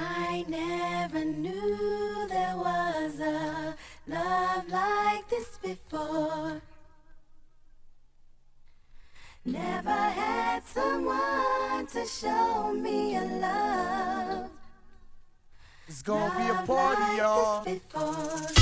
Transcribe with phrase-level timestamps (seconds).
[0.00, 3.74] I never knew there was a
[4.06, 6.60] love like this before.
[9.44, 14.50] Never had someone to show me a love.
[15.88, 18.57] It's gonna be a party, like y'all.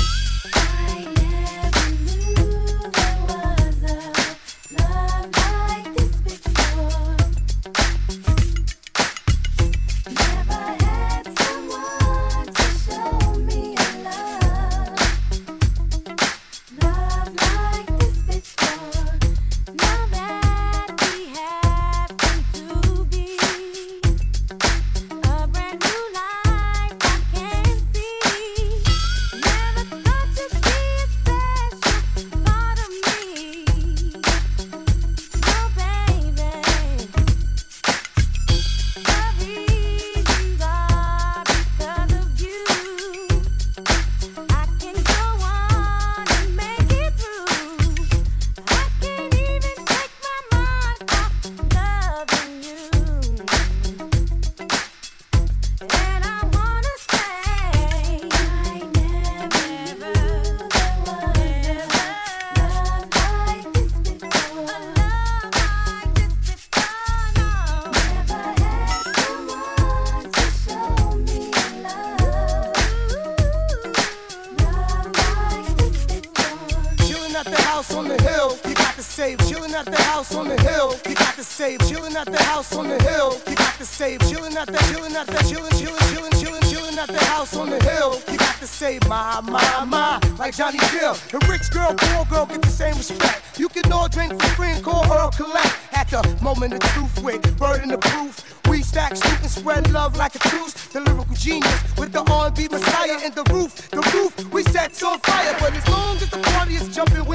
[77.87, 79.37] House on the hill, you got to save.
[79.47, 81.79] Chilling at the house on the hill, you got to save.
[81.87, 84.19] Chilling at the house on the hill, you got to save.
[84.29, 87.69] Chilling at the, chilling at the, chilling, chilling, chilling, chilling, chilling at the house on
[87.69, 89.07] the hill, you got to save.
[89.07, 91.15] My, my, my, like Johnny Gill.
[91.33, 93.59] A rich girl, poor girl get the same respect.
[93.59, 95.73] You can all drink for free and call Earl Collect.
[95.93, 98.57] At the moment of truth with burden of proof.
[98.69, 100.73] We stack, shoot, and spread love like a truce.
[100.87, 103.89] The lyrical genius with the R&B messiah in the roof.
[103.89, 105.55] The roof we set on fire.
[105.59, 107.25] But as long as the party is jumping,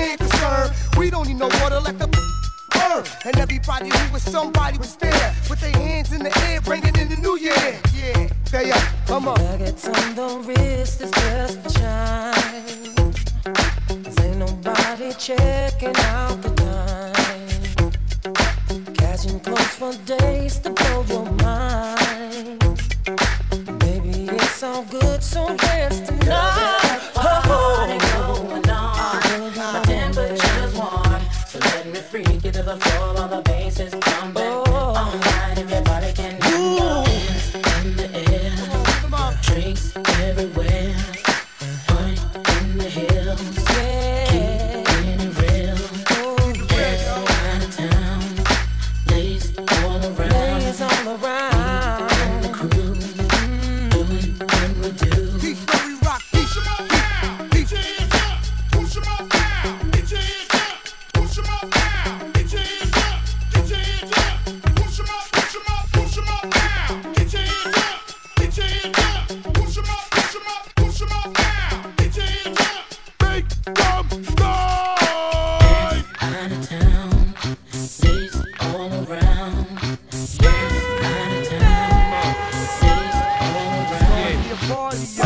[1.42, 3.04] no water, let the burn.
[3.24, 7.08] And everybody who was somebody was there with their hands in the air, bringing in
[7.08, 7.80] the new year.
[7.92, 9.38] Yeah, they up, come on.
[9.42, 13.12] Nuggets on the wrist is just a shine.
[14.04, 17.12] Cause ain't nobody checking out the time.
[18.94, 22.60] Catching clothes for days to blow your mind.
[23.80, 26.91] Baby, it's all good, so dance tonight.
[32.74, 34.42] The floor while the bass is pumping.
[34.42, 34.94] Oh.
[34.96, 37.06] All night, if your body can move.
[37.64, 41.21] Hands in the air, drinks everywhere.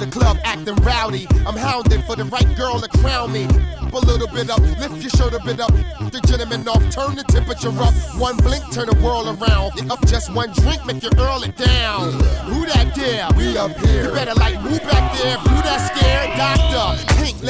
[0.00, 1.26] the club acting rowdy.
[1.46, 3.44] I'm hounding for the right girl to crown me.
[3.44, 5.72] Up a little bit up, lift your shirt a bit up.
[6.10, 7.92] The gentleman off, turn the temperature up.
[8.18, 9.74] One blink, turn the world around.
[9.76, 12.12] Get up just one drink, make you earl it down.
[12.48, 13.28] Who that there?
[13.36, 14.04] We up here.
[14.04, 15.49] You better like move back there.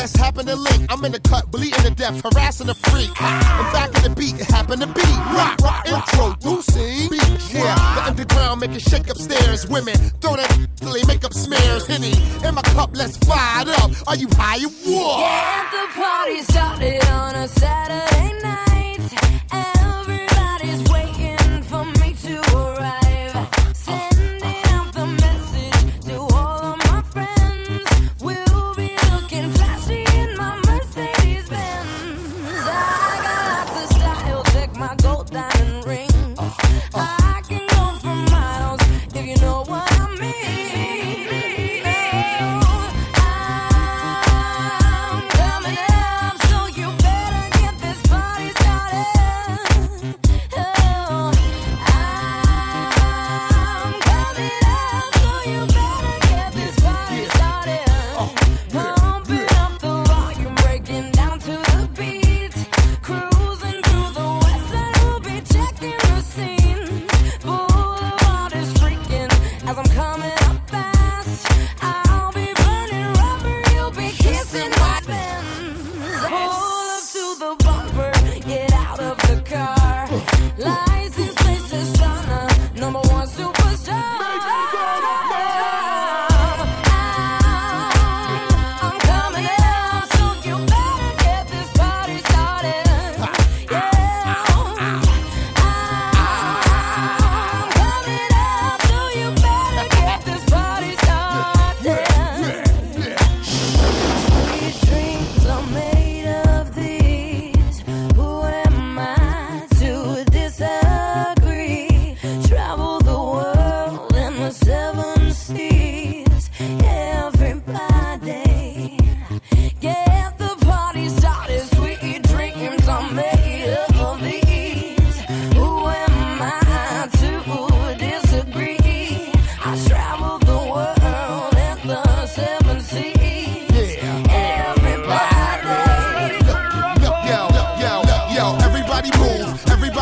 [0.00, 0.86] Let's happen to link.
[0.88, 3.10] I'm in the cut, bleeding to death, harassing the freak.
[3.20, 7.12] I'm back in the beat, it happen to be rock, rock, introducing.
[7.52, 9.68] Yeah, the underground making shake upstairs.
[9.68, 11.86] Women throw that till they make up smears.
[11.86, 12.14] Henny
[12.46, 13.90] in my cup, let's fire it up.
[14.08, 14.64] Are you high?
[14.64, 15.20] What?
[15.20, 18.49] Get the party started on a Saturday night.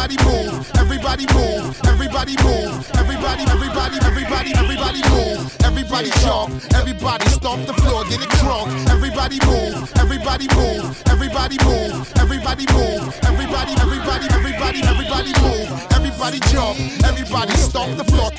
[0.09, 7.67] everybody move, everybody move, everybody move, everybody, everybody, everybody, everybody move, everybody jump, everybody stomp
[7.67, 14.27] the floor, get it drunk, everybody move, everybody move, everybody move, everybody move, everybody, everybody,
[14.33, 18.31] everybody, everybody move, everybody jump, everybody stomp the floor.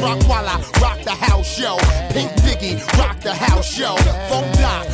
[0.00, 1.76] Rock while I rock the house, yo.
[2.14, 3.96] Pink Diggy, rock the house, yo.
[4.30, 4.86] Funk Doc,